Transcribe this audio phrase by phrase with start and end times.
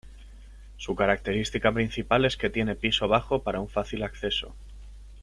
[0.77, 4.55] Su característica principal es que tiene piso bajo para un fácil acceso.